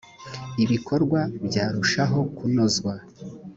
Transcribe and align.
ibikorwa 0.63 1.19
byarushaho 1.45 2.19
kunozwa 2.37 2.91